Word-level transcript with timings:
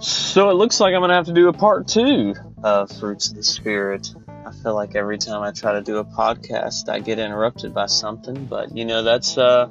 So 0.00 0.48
it 0.48 0.54
looks 0.54 0.80
like 0.80 0.94
I'm 0.94 1.00
going 1.00 1.10
to 1.10 1.14
have 1.14 1.26
to 1.26 1.34
do 1.34 1.48
a 1.48 1.52
part 1.52 1.86
two 1.86 2.34
of 2.62 2.90
Fruits 2.90 3.28
of 3.28 3.34
the 3.34 3.42
Spirit. 3.42 4.14
I 4.46 4.50
feel 4.50 4.74
like 4.74 4.94
every 4.94 5.18
time 5.18 5.42
I 5.42 5.50
try 5.50 5.74
to 5.74 5.82
do 5.82 5.98
a 5.98 6.04
podcast, 6.04 6.88
I 6.88 7.00
get 7.00 7.18
interrupted 7.18 7.74
by 7.74 7.84
something, 7.84 8.46
but 8.46 8.74
you 8.74 8.86
know, 8.86 9.02
that's 9.02 9.36
uh, 9.36 9.68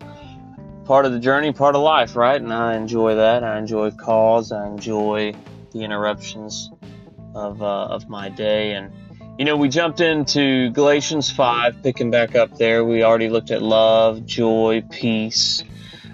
part 0.86 1.08
of 1.08 1.14
the 1.14 1.20
journey, 1.20 1.52
part 1.52 1.76
of 1.76 1.82
life, 1.82 2.16
right? 2.16 2.40
And 2.40 2.54
I 2.54 2.76
enjoy 2.76 3.16
that. 3.16 3.44
I 3.44 3.58
enjoy 3.58 3.90
calls, 3.90 4.52
I 4.52 4.68
enjoy 4.68 5.34
the 5.72 5.84
interruptions 5.84 6.70
of, 7.34 7.64
uh, 7.64 7.86
of 7.86 8.08
my 8.08 8.30
day. 8.30 8.74
And, 8.74 8.92
you 9.40 9.46
know, 9.46 9.58
we 9.58 9.68
jumped 9.68 10.00
into 10.00 10.70
Galatians 10.70 11.32
5, 11.32 11.82
picking 11.82 12.12
back 12.12 12.36
up 12.36 12.56
there. 12.56 12.86
We 12.86 13.02
already 13.02 13.30
looked 13.30 13.50
at 13.50 13.64
love, 13.64 14.28
joy, 14.28 14.84
peace 14.92 15.64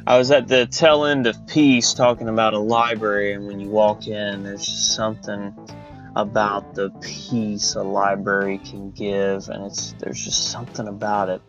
I 0.07 0.19
was 0.19 0.29
at 0.29 0.47
the 0.47 0.67
tail 0.67 1.05
end 1.05 1.25
of 1.25 1.47
peace 1.47 1.95
talking 1.95 2.29
about 2.29 2.53
a 2.53 2.59
library, 2.59 3.33
and 3.33 3.47
when 3.47 3.59
you 3.59 3.69
walk 3.69 4.05
in, 4.07 4.43
there's 4.43 4.65
just 4.65 4.95
something 4.95 5.53
about 6.15 6.75
the 6.75 6.91
peace 7.01 7.73
a 7.73 7.81
library 7.81 8.59
can 8.59 8.91
give, 8.91 9.49
and 9.49 9.65
it's 9.65 9.93
there's 9.93 10.23
just 10.23 10.51
something 10.51 10.87
about 10.87 11.29
it. 11.29 11.41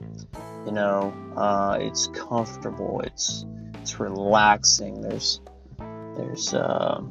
You 0.65 0.73
know, 0.73 1.15
uh, 1.37 1.77
it's 1.81 2.07
comfortable. 2.09 3.03
It's 3.03 3.45
it's 3.83 4.01
relaxing. 4.01 5.03
There's 5.03 5.41
there's 6.17 6.55
uh, 6.55 7.03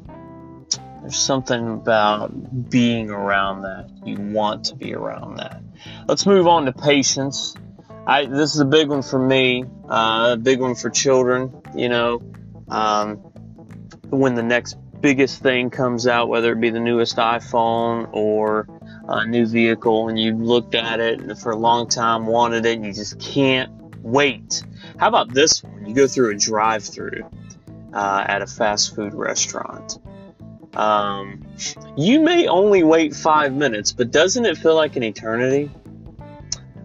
there's 1.00 1.16
something 1.16 1.74
about 1.74 2.70
being 2.70 3.10
around 3.10 3.62
that. 3.62 3.88
You 4.04 4.16
want 4.16 4.64
to 4.64 4.74
be 4.74 4.94
around 4.94 5.36
that. 5.36 5.62
Let's 6.08 6.26
move 6.26 6.48
on 6.48 6.66
to 6.66 6.72
patience. 6.72 7.54
I 8.06 8.26
this 8.26 8.54
is 8.54 8.60
a 8.60 8.64
big 8.64 8.88
one 8.88 9.02
for 9.02 9.18
me, 9.18 9.64
uh, 9.88 10.30
a 10.34 10.36
big 10.36 10.60
one 10.60 10.74
for 10.74 10.90
children. 10.90 11.60
You 11.74 11.88
know, 11.88 12.22
um, 12.68 13.16
when 14.10 14.34
the 14.34 14.42
next 14.42 14.76
biggest 15.00 15.42
thing 15.42 15.70
comes 15.70 16.06
out, 16.06 16.28
whether 16.28 16.52
it 16.52 16.60
be 16.60 16.70
the 16.70 16.80
newest 16.80 17.16
iPhone 17.16 18.08
or 18.12 18.68
a 19.08 19.26
new 19.26 19.46
vehicle, 19.46 20.08
and 20.08 20.18
you've 20.18 20.40
looked 20.40 20.74
at 20.74 21.00
it 21.00 21.20
and 21.20 21.38
for 21.38 21.50
a 21.52 21.56
long 21.56 21.88
time 21.88 22.26
wanted 22.26 22.64
it, 22.64 22.76
and 22.76 22.86
you 22.86 22.92
just 22.92 23.18
can't 23.18 23.72
wait. 24.02 24.62
How 24.98 25.08
about 25.08 25.32
this 25.32 25.62
one? 25.62 25.86
You 25.86 25.94
go 25.94 26.06
through 26.06 26.30
a 26.30 26.36
drive-through 26.36 27.28
uh, 27.92 28.24
at 28.26 28.42
a 28.42 28.46
fast 28.46 28.94
food 28.94 29.14
restaurant. 29.14 29.98
Um, 30.74 31.42
you 31.96 32.20
may 32.20 32.46
only 32.46 32.82
wait 32.82 33.14
five 33.14 33.54
minutes, 33.54 33.92
but 33.92 34.10
doesn't 34.10 34.44
it 34.44 34.58
feel 34.58 34.74
like 34.74 34.96
an 34.96 35.02
eternity? 35.02 35.70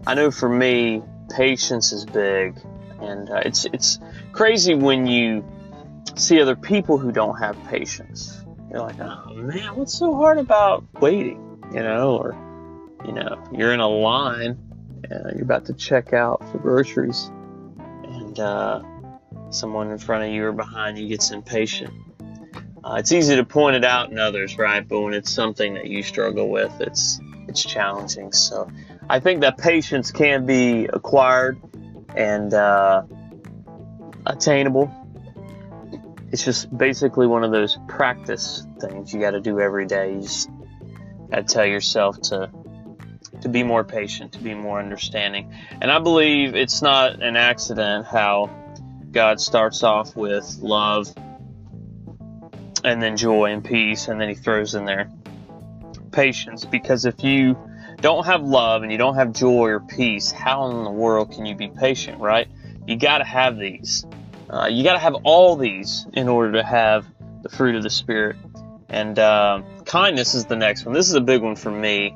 I 0.06 0.14
know 0.14 0.30
for 0.30 0.48
me, 0.48 1.02
patience 1.34 1.92
is 1.92 2.04
big, 2.04 2.58
and 3.00 3.30
uh, 3.30 3.42
it's 3.44 3.64
it's 3.66 3.98
crazy 4.32 4.74
when 4.74 5.06
you 5.06 5.44
see 6.16 6.40
other 6.40 6.56
people 6.56 6.98
who 6.98 7.12
don't 7.12 7.38
have 7.38 7.56
patience. 7.68 8.40
You're 8.70 8.80
like, 8.80 9.00
oh 9.00 9.34
man, 9.34 9.76
what's 9.76 9.94
so 9.94 10.14
hard 10.14 10.38
about 10.38 10.84
waiting? 11.00 11.58
You 11.72 11.80
know, 11.80 12.16
or 12.16 12.36
you 13.04 13.12
know, 13.12 13.42
you're 13.52 13.72
in 13.72 13.80
a 13.80 13.88
line 13.88 14.58
and 15.10 15.34
you're 15.34 15.44
about 15.44 15.66
to 15.66 15.74
check 15.74 16.12
out 16.12 16.48
for 16.50 16.58
groceries, 16.58 17.30
and 18.04 18.38
uh, 18.38 18.82
someone 19.50 19.90
in 19.90 19.98
front 19.98 20.24
of 20.24 20.30
you 20.30 20.44
or 20.44 20.52
behind 20.52 20.98
you 20.98 21.08
gets 21.08 21.30
impatient. 21.30 21.92
Uh, 22.84 22.96
it's 22.98 23.12
easy 23.12 23.36
to 23.36 23.44
point 23.44 23.76
it 23.76 23.84
out 23.84 24.10
in 24.10 24.18
others, 24.18 24.58
right? 24.58 24.86
But 24.86 25.00
when 25.00 25.14
it's 25.14 25.30
something 25.30 25.74
that 25.74 25.86
you 25.86 26.02
struggle 26.02 26.48
with, 26.48 26.80
it's 26.80 27.20
it's 27.48 27.62
challenging. 27.62 28.32
So 28.32 28.70
I 29.12 29.20
think 29.20 29.42
that 29.42 29.58
patience 29.58 30.10
can 30.10 30.46
be 30.46 30.86
acquired 30.86 31.60
and 32.16 32.54
uh, 32.54 33.02
attainable. 34.24 34.90
It's 36.30 36.42
just 36.42 36.74
basically 36.74 37.26
one 37.26 37.44
of 37.44 37.50
those 37.52 37.76
practice 37.88 38.66
things 38.80 39.12
you 39.12 39.20
got 39.20 39.32
to 39.32 39.40
do 39.42 39.60
every 39.60 39.84
day. 39.84 40.14
You 40.14 40.22
just 40.22 40.48
got 41.30 41.46
to 41.46 41.54
tell 41.54 41.66
yourself 41.66 42.22
to 42.22 42.50
to 43.42 43.50
be 43.50 43.62
more 43.62 43.84
patient, 43.84 44.32
to 44.32 44.38
be 44.38 44.54
more 44.54 44.78
understanding. 44.78 45.52
And 45.82 45.90
I 45.90 45.98
believe 45.98 46.54
it's 46.54 46.80
not 46.80 47.22
an 47.22 47.36
accident 47.36 48.06
how 48.06 48.48
God 49.10 49.42
starts 49.42 49.82
off 49.82 50.16
with 50.16 50.56
love 50.60 51.12
and 52.82 53.02
then 53.02 53.18
joy 53.18 53.52
and 53.52 53.62
peace, 53.62 54.08
and 54.08 54.18
then 54.18 54.30
He 54.30 54.34
throws 54.34 54.74
in 54.74 54.86
there 54.86 55.10
patience. 56.12 56.64
Because 56.64 57.04
if 57.04 57.22
you 57.22 57.58
don't 58.02 58.26
have 58.26 58.42
love 58.42 58.82
and 58.82 58.92
you 58.92 58.98
don't 58.98 59.14
have 59.14 59.32
joy 59.32 59.68
or 59.68 59.80
peace, 59.80 60.30
how 60.30 60.68
in 60.70 60.84
the 60.84 60.90
world 60.90 61.32
can 61.32 61.46
you 61.46 61.54
be 61.54 61.68
patient, 61.68 62.20
right? 62.20 62.48
You 62.86 62.96
got 62.96 63.18
to 63.18 63.24
have 63.24 63.56
these. 63.56 64.04
Uh, 64.50 64.66
you 64.66 64.84
got 64.84 64.94
to 64.94 64.98
have 64.98 65.14
all 65.24 65.56
these 65.56 66.06
in 66.12 66.28
order 66.28 66.52
to 66.52 66.62
have 66.62 67.06
the 67.42 67.48
fruit 67.48 67.76
of 67.76 67.82
the 67.82 67.90
Spirit. 67.90 68.36
And 68.88 69.18
uh, 69.18 69.62
kindness 69.86 70.34
is 70.34 70.44
the 70.44 70.56
next 70.56 70.84
one. 70.84 70.94
This 70.94 71.08
is 71.08 71.14
a 71.14 71.20
big 71.20 71.40
one 71.40 71.56
for 71.56 71.70
me. 71.70 72.14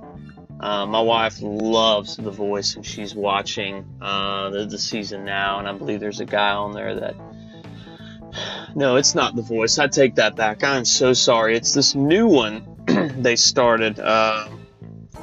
Uh, 0.58 0.86
my 0.86 1.00
wife 1.00 1.40
loves 1.40 2.16
The 2.16 2.30
Voice, 2.30 2.76
and 2.76 2.84
she's 2.84 3.14
watching 3.14 3.86
uh, 4.00 4.50
the, 4.50 4.66
the 4.66 4.78
season 4.78 5.24
now. 5.24 5.58
And 5.58 5.68
I 5.68 5.72
believe 5.72 6.00
there's 6.00 6.20
a 6.20 6.26
guy 6.26 6.50
on 6.50 6.72
there 6.72 6.94
that. 7.00 7.14
No, 8.74 8.96
it's 8.96 9.14
not 9.14 9.34
The 9.34 9.40
Voice. 9.40 9.78
I 9.78 9.86
take 9.86 10.16
that 10.16 10.36
back. 10.36 10.62
I'm 10.62 10.84
so 10.84 11.14
sorry. 11.14 11.56
It's 11.56 11.72
this 11.72 11.94
new 11.94 12.26
one 12.26 12.66
they 12.86 13.36
started. 13.36 13.98
Uh, 13.98 14.48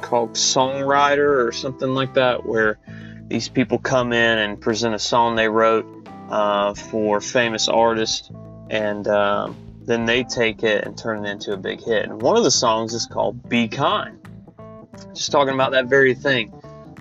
called 0.04 0.34
Songwriter 0.34 1.46
or 1.46 1.50
something 1.50 1.94
like 1.94 2.14
that, 2.14 2.44
where 2.46 2.78
these 3.26 3.48
people 3.48 3.78
come 3.78 4.12
in 4.12 4.38
and 4.38 4.60
present 4.60 4.94
a 4.94 4.98
song 4.98 5.34
they 5.34 5.48
wrote 5.48 5.86
uh, 6.30 6.74
for 6.74 7.20
famous 7.20 7.68
artists, 7.68 8.30
and 8.68 9.08
um, 9.08 9.56
then 9.82 10.04
they 10.04 10.22
take 10.22 10.62
it 10.62 10.84
and 10.84 10.96
turn 10.96 11.24
it 11.24 11.30
into 11.30 11.52
a 11.52 11.56
big 11.56 11.82
hit. 11.82 12.04
And 12.04 12.20
one 12.20 12.36
of 12.36 12.44
the 12.44 12.50
songs 12.50 12.92
is 12.92 13.06
called 13.06 13.48
"Be 13.48 13.66
Kind," 13.66 14.18
just 15.14 15.32
talking 15.32 15.54
about 15.54 15.72
that 15.72 15.86
very 15.86 16.14
thing, 16.14 16.52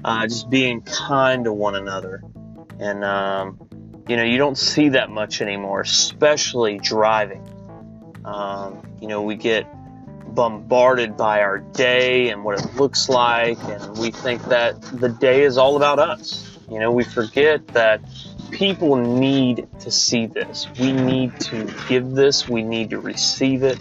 uh, 0.03 0.25
just 0.25 0.49
being 0.49 0.81
kind 0.81 1.43
to 1.43 1.51
one 1.51 1.75
another, 1.75 2.23
and 2.79 3.03
um, 3.03 3.59
you 4.07 4.15
know 4.15 4.23
you 4.23 4.37
don't 4.37 4.57
see 4.57 4.89
that 4.89 5.09
much 5.09 5.41
anymore, 5.41 5.81
especially 5.81 6.77
driving. 6.77 7.45
Um, 8.23 8.81
you 9.01 9.09
know 9.09 9.21
we 9.21 9.35
get 9.35 9.67
bombarded 10.33 11.16
by 11.16 11.41
our 11.41 11.59
day 11.59 12.29
and 12.29 12.44
what 12.44 12.59
it 12.59 12.75
looks 12.75 13.09
like, 13.09 13.57
and 13.63 13.97
we 13.97 14.11
think 14.11 14.44
that 14.45 14.81
the 14.81 15.09
day 15.09 15.44
is 15.44 15.57
all 15.57 15.75
about 15.75 15.99
us. 15.99 16.57
You 16.69 16.79
know, 16.79 16.91
we 16.91 17.03
forget 17.03 17.67
that 17.69 18.01
people 18.51 18.95
need 18.95 19.67
to 19.79 19.91
see 19.91 20.25
this. 20.25 20.67
We 20.79 20.94
need 20.94 21.39
to 21.41 21.71
give 21.88 22.11
this, 22.11 22.47
we 22.47 22.63
need 22.63 22.91
to 22.91 22.99
receive 22.99 23.63
it. 23.63 23.79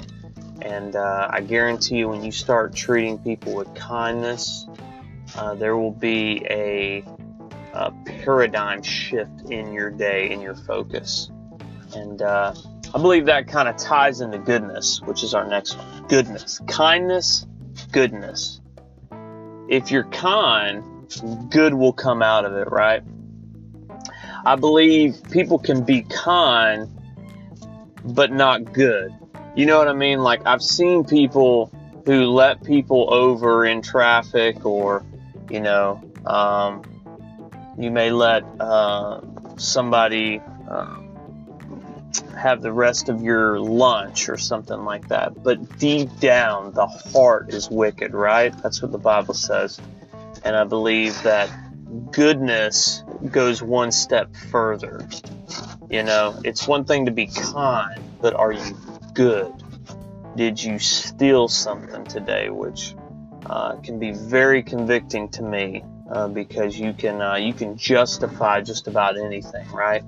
And 0.63 0.95
uh, 0.95 1.29
I 1.31 1.41
guarantee 1.41 1.97
you, 1.97 2.09
when 2.09 2.23
you 2.23 2.33
start 2.33 2.75
treating 2.75 3.19
people 3.19 3.55
with 3.55 3.75
kindness, 3.75 4.67
uh, 5.37 5.55
there 5.55 5.77
will 5.77 5.93
be 5.93 6.47
a, 6.49 7.05
a, 7.73 7.91
paradigm 8.05 8.83
shift 8.83 9.51
in 9.51 9.73
your 9.73 9.91
day, 9.91 10.31
in 10.31 10.41
your 10.41 10.55
focus. 10.55 11.31
And 11.95 12.23
uh, 12.23 12.55
I 12.95 12.99
believe 12.99 13.27
that 13.27 13.49
kind 13.49 13.69
of 13.69 13.77
ties 13.77 14.21
into 14.21 14.39
goodness, 14.39 15.01
which 15.03 15.23
is 15.23 15.35
our 15.35 15.47
next 15.47 15.77
one. 15.77 16.07
Goodness. 16.09 16.61
Kindness, 16.67 17.47
goodness. 17.91 18.61
If 19.69 19.91
you're 19.91 20.05
kind, 20.05 20.85
good 21.51 21.75
will 21.75 21.93
come 21.93 22.23
out 22.23 22.45
of 22.45 22.55
it, 22.55 22.71
right? 22.71 23.03
I 24.45 24.57
believe 24.57 25.23
people 25.31 25.59
can 25.59 25.85
be 25.85 26.03
kind, 26.03 26.89
but 28.05 28.33
not 28.33 28.73
good. 28.73 29.15
You 29.55 29.67
know 29.67 29.79
what 29.79 29.89
I 29.89 29.93
mean? 29.93 30.21
Like, 30.21 30.47
I've 30.47 30.63
seen 30.63 31.05
people 31.05 31.71
who 32.07 32.25
let 32.25 32.65
people 32.65 33.13
over 33.13 33.65
in 33.65 33.83
traffic, 33.83 34.67
or, 34.67 35.05
you 35.49 35.61
know, 35.61 36.03
um, 36.27 36.83
you 37.79 37.91
may 37.91 38.11
let 38.11 38.43
uh, 38.59 39.21
somebody. 39.57 40.41
Uh, 40.69 41.02
have 42.37 42.63
the 42.63 42.73
rest 42.73 43.09
of 43.09 43.23
your 43.23 43.59
lunch 43.59 44.29
or 44.29 44.37
something 44.37 44.85
like 44.85 45.09
that. 45.09 45.43
But 45.43 45.79
deep 45.79 46.11
down, 46.21 46.73
the 46.73 46.87
heart 46.87 47.53
is 47.53 47.71
wicked, 47.71 48.13
right? 48.15 48.55
That's 48.63 48.83
what 48.83 48.93
the 48.93 48.99
Bible 48.99 49.35
says. 49.35 49.81
And 50.45 50.57
I 50.57 50.65
believe 50.65 51.21
that 51.23 51.51
goodness 52.11 53.05
goes 53.31 53.63
one 53.63 53.93
step 53.93 54.35
further. 54.51 55.07
You 55.91 56.03
know, 56.03 56.41
it's 56.45 56.67
one 56.67 56.85
thing 56.85 57.07
to 57.07 57.13
be 57.13 57.27
kind, 57.27 58.03
but 58.21 58.35
are 58.35 58.53
you 58.53 58.77
good? 59.15 59.53
Did 60.37 60.63
you 60.63 60.79
steal 60.79 61.49
something 61.49 62.05
today? 62.05 62.49
Which 62.49 62.95
uh, 63.47 63.77
can 63.77 63.99
be 63.99 64.13
very 64.13 64.63
convicting 64.63 65.29
to 65.31 65.43
me 65.43 65.85
uh, 66.11 66.29
because 66.29 66.79
you 66.79 66.93
can 66.95 67.21
uh, 67.21 67.37
you 67.37 67.53
can 67.53 67.77
justify 67.77 68.61
just 68.63 68.89
about 68.89 69.19
anything, 69.19 69.69
right? 69.71 70.03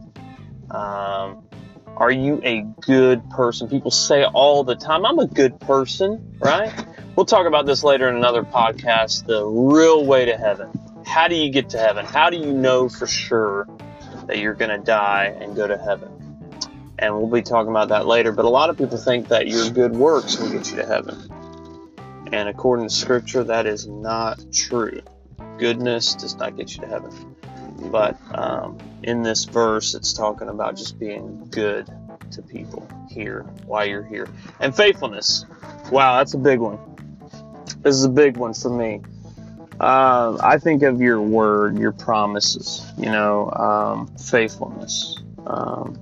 Um, 0.71 1.44
are 1.97 2.11
you 2.11 2.41
a 2.43 2.63
good 2.81 3.29
person? 3.31 3.69
People 3.69 3.91
say 3.91 4.25
all 4.25 4.65
the 4.65 4.75
time, 4.75 5.07
I'm 5.07 5.19
a 5.19 5.27
good 5.27 5.61
person, 5.61 6.37
right? 6.41 6.73
We'll 7.17 7.27
talk 7.27 7.47
about 7.47 7.67
this 7.67 7.85
later 7.85 8.09
in 8.09 8.17
another 8.17 8.43
podcast 8.43 9.27
the 9.27 9.45
real 9.45 10.05
way 10.05 10.25
to 10.25 10.37
heaven. 10.37 10.69
How 11.07 11.29
do 11.29 11.37
you 11.37 11.51
get 11.51 11.71
to 11.71 11.79
heaven? 11.79 12.05
How 12.05 12.31
do 12.31 12.37
you 12.37 12.53
know 12.53 12.89
for 12.89 13.07
sure 13.07 13.69
that 14.27 14.39
you're 14.39 14.55
going 14.55 14.71
to 14.71 14.85
die 14.85 15.27
and 15.41 15.55
go 15.55 15.69
to 15.69 15.79
heaven? 15.79 16.11
And 16.99 17.17
we'll 17.17 17.29
be 17.29 17.43
talking 17.43 17.71
about 17.71 17.89
that 17.89 18.07
later. 18.07 18.33
But 18.33 18.45
a 18.45 18.49
lot 18.49 18.71
of 18.71 18.79
people 18.79 18.99
think 18.99 19.29
that 19.29 19.47
your 19.47 19.71
good 19.71 19.93
works 19.93 20.39
will 20.39 20.51
get 20.51 20.71
you 20.71 20.77
to 20.77 20.87
heaven. 20.87 21.31
And 22.33 22.49
according 22.49 22.89
to 22.89 22.95
Scripture, 22.95 23.45
that 23.45 23.67
is 23.67 23.87
not 23.87 24.45
true. 24.53 25.01
Goodness 25.59 26.15
does 26.15 26.35
not 26.35 26.57
get 26.57 26.75
you 26.75 26.81
to 26.81 26.89
heaven. 26.89 27.37
But 27.79 28.19
um, 28.35 28.79
in 29.03 29.23
this 29.23 29.45
verse, 29.45 29.95
it's 29.95 30.13
talking 30.13 30.49
about 30.49 30.77
just 30.77 30.99
being 30.99 31.49
good 31.51 31.89
to 32.33 32.43
people 32.43 32.89
here 33.11 33.43
while 33.67 33.85
you're 33.87 34.05
here. 34.05 34.29
And 34.61 34.75
faithfulness. 34.75 35.45
Wow, 35.91 36.19
that's 36.19 36.35
a 36.35 36.39
big 36.39 36.61
one. 36.61 36.79
This 37.83 37.97
is 37.97 38.05
a 38.05 38.11
big 38.11 38.37
one 38.37 38.55
for 38.55 38.71
me. 38.71 39.03
Uh, 39.81 40.39
I 40.43 40.59
think 40.59 40.83
of 40.83 41.01
your 41.01 41.21
word, 41.21 41.79
your 41.79 41.93
promises, 41.93 42.91
you 42.97 43.11
know, 43.11 43.51
um, 43.51 44.17
faithfulness. 44.17 45.21
Um, 45.47 46.01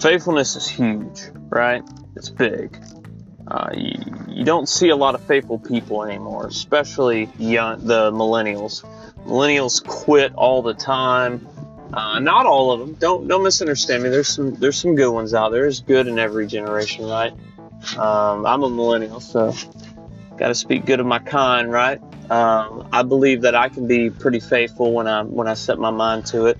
faithfulness 0.00 0.56
is 0.56 0.66
huge, 0.66 1.20
right? 1.50 1.82
It's 2.16 2.30
big. 2.30 2.76
Uh, 3.46 3.70
you, 3.76 3.92
you, 4.28 4.44
don't 4.44 4.68
see 4.68 4.88
a 4.88 4.96
lot 4.96 5.14
of 5.14 5.22
faithful 5.22 5.58
people 5.58 6.02
anymore, 6.02 6.48
especially 6.48 7.28
young, 7.38 7.86
the 7.86 8.10
millennials. 8.10 8.84
Millennials 9.26 9.84
quit 9.84 10.34
all 10.34 10.62
the 10.62 10.74
time. 10.74 11.46
Uh, 11.92 12.18
not 12.20 12.46
all 12.46 12.72
of 12.72 12.80
them. 12.80 12.94
Don't 12.94 13.28
don't 13.28 13.42
misunderstand 13.42 14.02
me. 14.02 14.08
There's 14.08 14.28
some 14.28 14.54
there's 14.54 14.78
some 14.78 14.94
good 14.94 15.10
ones 15.10 15.34
out 15.34 15.50
there. 15.50 15.62
There's 15.62 15.80
good 15.80 16.06
in 16.06 16.18
every 16.18 16.46
generation, 16.46 17.06
right? 17.06 17.32
Um, 17.96 18.46
I'm 18.46 18.62
a 18.62 18.70
millennial, 18.70 19.20
so 19.20 19.54
got 20.36 20.48
to 20.48 20.54
speak 20.54 20.84
good 20.84 21.00
of 21.00 21.06
my 21.06 21.18
kind, 21.18 21.70
right? 21.70 22.00
Um, 22.30 22.88
I 22.92 23.02
believe 23.02 23.42
that 23.42 23.54
I 23.54 23.68
can 23.68 23.86
be 23.86 24.10
pretty 24.10 24.40
faithful 24.40 24.92
when 24.92 25.06
I 25.06 25.22
when 25.22 25.48
I 25.48 25.54
set 25.54 25.78
my 25.78 25.90
mind 25.90 26.26
to 26.26 26.46
it. 26.46 26.58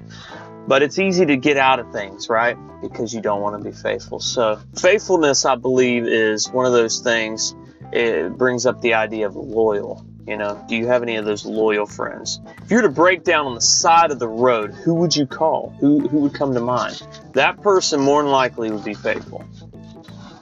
But 0.69 0.83
it's 0.83 0.99
easy 0.99 1.27
to 1.27 1.37
get 1.37 1.57
out 1.57 1.79
of 1.79 1.93
things, 1.93 2.29
right? 2.29 2.57
Because 2.83 3.15
you 3.15 3.21
don't 3.21 3.41
want 3.41 3.63
to 3.63 3.71
be 3.71 3.75
faithful. 3.77 4.19
So 4.19 4.61
faithfulness, 4.75 5.45
I 5.45 5.55
believe, 5.55 6.07
is 6.07 6.51
one 6.51 6.67
of 6.67 6.73
those 6.73 7.01
things. 7.01 7.55
It 7.93 8.37
brings 8.37 8.67
up 8.67 8.81
the 8.81 8.95
idea 8.95 9.27
of 9.27 9.37
loyal. 9.37 10.05
You 10.27 10.37
know, 10.37 10.65
do 10.69 10.77
you 10.77 10.87
have 10.89 11.03
any 11.03 11.17
of 11.17 11.25
those 11.25 11.47
loyal 11.47 11.87
friends? 11.87 12.41
If 12.63 12.71
you 12.71 12.79
were 12.79 12.83
to 12.83 12.89
break 12.89 13.23
down 13.23 13.47
on 13.47 13.55
the 13.55 13.61
side 13.61 14.11
of 14.11 14.19
the 14.19 14.29
road, 14.29 14.73
who 14.75 14.95
would 14.95 15.15
you 15.15 15.27
call? 15.27 15.75
Who 15.81 16.09
who 16.09 16.21
would 16.21 16.35
come 16.35 16.53
to 16.55 16.61
mind? 16.61 17.01
That 17.35 17.63
person 17.63 18.01
more 18.01 18.23
than 18.23 18.33
likely 18.33 18.71
would 18.71 18.85
be 18.85 18.95
faithful. 18.95 19.45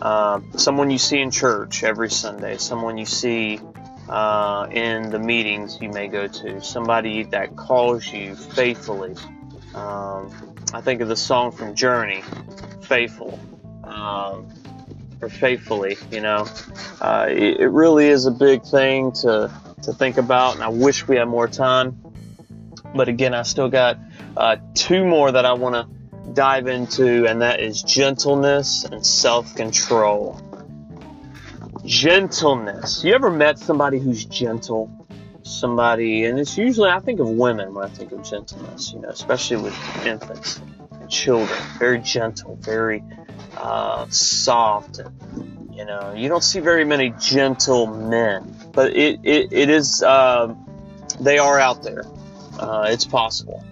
Uh, 0.00 0.40
someone 0.56 0.90
you 0.90 0.98
see 0.98 1.18
in 1.18 1.30
church 1.30 1.84
every 1.84 2.10
Sunday, 2.10 2.56
someone 2.56 2.98
you 2.98 3.06
see 3.06 3.60
uh, 4.08 4.66
in 4.70 5.10
the 5.10 5.18
meetings 5.18 5.78
you 5.80 5.88
may 5.88 6.08
go 6.08 6.26
to, 6.26 6.60
somebody 6.62 7.24
that 7.24 7.56
calls 7.56 8.06
you 8.12 8.34
faithfully. 8.34 9.14
Um, 9.74 10.30
I 10.72 10.80
think 10.80 11.00
of 11.00 11.08
the 11.08 11.16
song 11.16 11.52
from 11.52 11.74
Journey, 11.74 12.22
Faithful, 12.82 13.38
um, 13.84 14.48
or 15.20 15.28
Faithfully, 15.28 15.96
you 16.10 16.20
know. 16.20 16.46
Uh, 17.00 17.26
it, 17.30 17.70
really 17.70 18.08
is 18.08 18.26
a 18.26 18.30
big 18.30 18.62
thing 18.64 19.12
to, 19.12 19.50
to 19.84 19.92
think 19.92 20.18
about, 20.18 20.54
and 20.54 20.62
I 20.62 20.68
wish 20.68 21.06
we 21.06 21.16
had 21.16 21.26
more 21.26 21.48
time. 21.48 22.00
But 22.94 23.08
again, 23.08 23.34
I 23.34 23.42
still 23.42 23.68
got 23.68 23.98
uh, 24.36 24.56
two 24.74 25.04
more 25.04 25.32
that 25.32 25.44
I 25.44 25.52
want 25.54 25.74
to 25.74 26.32
dive 26.32 26.66
into, 26.68 27.26
and 27.26 27.42
that 27.42 27.60
is 27.60 27.82
gentleness 27.82 28.84
and 28.84 29.04
self 29.04 29.54
control. 29.54 30.40
Gentleness. 31.84 33.04
You 33.04 33.14
ever 33.14 33.30
met 33.30 33.58
somebody 33.58 33.98
who's 33.98 34.24
gentle? 34.24 34.90
Somebody, 35.42 36.24
and 36.24 36.38
it's 36.38 36.56
usually, 36.56 36.88
I 36.88 37.00
think 37.00 37.20
of 37.20 37.28
women 37.28 37.74
when 37.74 37.84
I 37.84 37.88
think 37.88 38.12
of 38.12 38.22
gentleness, 38.22 38.92
you 38.92 39.00
know, 39.00 39.10
especially 39.10 39.58
with 39.58 39.76
infants 40.06 40.58
and 40.92 41.10
children. 41.10 41.58
Very 41.78 41.98
gentle, 41.98 42.56
very 42.56 43.04
uh, 43.58 44.06
soft. 44.08 45.00
And, 45.00 45.74
you 45.74 45.84
know, 45.84 46.14
you 46.16 46.30
don't 46.30 46.42
see 46.42 46.60
very 46.60 46.86
many 46.86 47.12
gentle 47.20 47.86
men, 47.86 48.56
but 48.74 48.96
it, 48.96 49.20
it, 49.22 49.52
it 49.52 49.70
is, 49.70 50.02
uh, 50.02 50.54
they 51.20 51.38
are 51.38 51.58
out 51.58 51.82
there. 51.82 52.04
Uh, 52.58 52.86
it's 52.88 53.04
possible. 53.04 53.64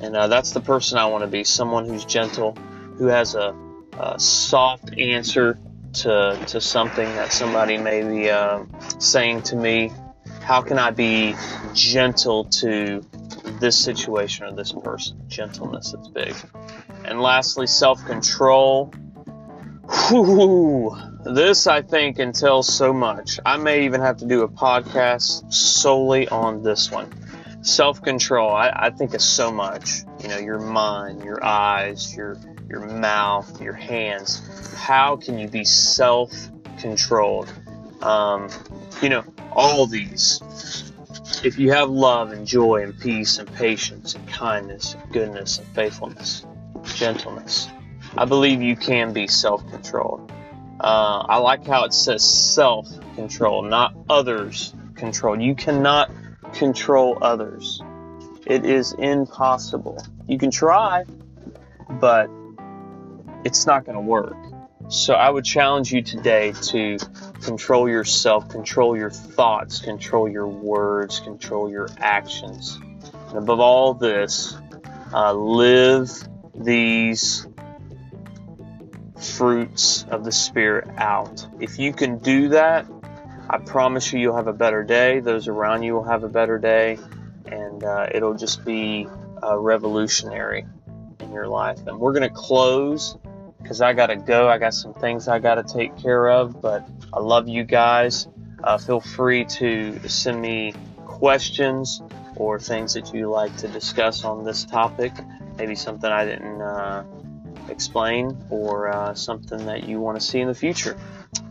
And 0.00 0.16
uh, 0.16 0.28
that's 0.28 0.52
the 0.52 0.60
person 0.60 0.98
I 0.98 1.06
want 1.06 1.22
to 1.22 1.28
be 1.28 1.44
someone 1.44 1.88
who's 1.88 2.04
gentle, 2.04 2.56
who 2.96 3.06
has 3.06 3.34
a, 3.34 3.54
a 3.98 4.18
soft 4.18 4.96
answer 4.96 5.58
to, 5.94 6.40
to 6.48 6.60
something 6.60 7.06
that 7.16 7.32
somebody 7.32 7.78
may 7.78 8.02
be 8.02 8.30
uh, 8.30 8.64
saying 8.98 9.42
to 9.42 9.56
me. 9.56 9.92
How 10.42 10.62
can 10.62 10.78
I 10.78 10.90
be 10.90 11.34
gentle 11.74 12.44
to 12.44 13.04
this 13.60 13.78
situation 13.78 14.46
or 14.46 14.52
this 14.54 14.72
person? 14.72 15.20
Gentleness 15.28 15.94
is 15.94 16.08
big. 16.08 16.34
And 17.04 17.20
lastly, 17.20 17.66
self 17.66 18.04
control. 20.06 20.96
This, 21.24 21.66
I 21.66 21.82
think, 21.82 22.18
entails 22.18 22.72
so 22.72 22.92
much. 22.92 23.40
I 23.44 23.56
may 23.56 23.84
even 23.84 24.00
have 24.00 24.18
to 24.18 24.26
do 24.26 24.42
a 24.42 24.48
podcast 24.48 25.52
solely 25.52 26.28
on 26.28 26.62
this 26.62 26.90
one 26.90 27.12
self 27.62 28.02
control, 28.02 28.50
I, 28.50 28.70
I 28.74 28.90
think 28.90 29.14
is 29.14 29.24
so 29.24 29.50
much. 29.50 30.02
You 30.22 30.28
know, 30.28 30.38
your 30.38 30.58
mind, 30.58 31.24
your 31.24 31.44
eyes, 31.44 32.14
your 32.14 32.38
your 32.68 32.86
mouth, 32.86 33.60
your 33.60 33.72
hands. 33.72 34.42
How 34.76 35.16
can 35.16 35.38
you 35.38 35.48
be 35.48 35.64
self 35.64 36.32
controlled? 36.78 37.52
Um, 38.02 38.48
you 39.02 39.08
know, 39.08 39.24
all 39.52 39.86
these. 39.86 40.40
If 41.44 41.58
you 41.58 41.72
have 41.72 41.88
love 41.88 42.32
and 42.32 42.46
joy 42.46 42.82
and 42.82 42.98
peace 42.98 43.38
and 43.38 43.52
patience 43.54 44.14
and 44.14 44.26
kindness 44.28 44.94
and 44.94 45.12
goodness 45.12 45.58
and 45.58 45.66
faithfulness, 45.68 46.44
gentleness, 46.94 47.68
I 48.18 48.24
believe 48.24 48.60
you 48.60 48.74
can 48.74 49.12
be 49.12 49.28
self 49.28 49.64
controlled. 49.70 50.32
Uh, 50.80 51.24
I 51.28 51.36
like 51.36 51.64
how 51.64 51.84
it 51.84 51.94
says 51.94 52.24
self 52.24 52.88
control, 53.14 53.62
not 53.62 53.94
others 54.10 54.74
control. 54.96 55.40
You 55.40 55.54
cannot 55.54 56.10
control 56.52 57.18
others. 57.22 57.80
It 58.44 58.66
is 58.66 58.92
impossible. 58.92 60.04
You 60.26 60.36
can 60.36 60.50
try, 60.50 61.04
but 61.88 62.28
it's 63.44 63.66
not 63.66 63.84
going 63.84 63.94
to 63.94 64.02
work. 64.02 64.36
So 64.88 65.14
I 65.14 65.30
would 65.30 65.44
challenge 65.44 65.92
you 65.92 66.02
today 66.02 66.54
to 66.72 66.98
control 67.42 67.88
yourself, 67.88 68.48
control 68.48 68.96
your 68.96 69.10
thoughts, 69.10 69.78
control 69.78 70.28
your 70.28 70.48
words, 70.48 71.20
control 71.20 71.70
your 71.70 71.88
actions. 71.98 72.80
And 73.28 73.38
above 73.38 73.60
all 73.60 73.94
this, 73.94 74.56
uh, 75.12 75.32
live 75.34 76.10
these 76.56 77.46
fruits 79.20 80.04
of 80.10 80.24
the 80.24 80.32
Spirit 80.32 80.88
out. 80.96 81.46
If 81.60 81.78
you 81.78 81.92
can 81.92 82.18
do 82.18 82.48
that, 82.50 82.86
I 83.50 83.58
promise 83.58 84.12
you, 84.12 84.20
you'll 84.20 84.36
have 84.36 84.46
a 84.46 84.52
better 84.52 84.82
day. 84.84 85.20
Those 85.20 85.48
around 85.48 85.82
you 85.82 85.94
will 85.94 86.04
have 86.04 86.22
a 86.22 86.28
better 86.28 86.58
day, 86.58 86.98
and 87.46 87.82
uh, 87.82 88.08
it'll 88.12 88.34
just 88.34 88.64
be 88.64 89.08
uh, 89.42 89.58
revolutionary 89.58 90.66
in 91.20 91.32
your 91.32 91.48
life. 91.48 91.78
And 91.86 91.98
we're 91.98 92.12
going 92.12 92.28
to 92.28 92.34
close 92.34 93.16
because 93.62 93.80
I 93.80 93.92
got 93.92 94.08
to 94.08 94.16
go. 94.16 94.48
I 94.48 94.58
got 94.58 94.74
some 94.74 94.94
things 94.94 95.28
I 95.28 95.38
got 95.38 95.54
to 95.54 95.62
take 95.62 95.96
care 95.96 96.28
of, 96.28 96.60
but 96.60 96.88
I 97.12 97.20
love 97.20 97.48
you 97.48 97.64
guys. 97.64 98.28
Uh, 98.62 98.76
feel 98.76 99.00
free 99.00 99.44
to 99.44 100.08
send 100.08 100.40
me 100.40 100.74
questions 101.06 102.02
or 102.36 102.58
things 102.60 102.94
that 102.94 103.12
you 103.14 103.30
like 103.30 103.56
to 103.58 103.68
discuss 103.68 104.24
on 104.24 104.44
this 104.44 104.64
topic. 104.64 105.12
Maybe 105.56 105.74
something 105.74 106.10
I 106.10 106.24
didn't 106.24 106.60
uh, 106.60 107.04
explain 107.68 108.36
or 108.50 108.88
uh, 108.88 109.14
something 109.14 109.66
that 109.66 109.88
you 109.88 110.00
want 110.00 110.20
to 110.20 110.24
see 110.24 110.40
in 110.40 110.48
the 110.48 110.54
future. 110.54 110.96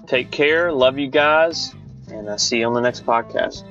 Take 0.07 0.31
care. 0.31 0.71
Love 0.71 0.97
you 0.97 1.07
guys 1.07 1.73
and 2.09 2.29
uh, 2.29 2.37
see 2.37 2.59
you 2.59 2.67
on 2.67 2.73
the 2.73 2.81
next 2.81 3.05
podcast. 3.05 3.63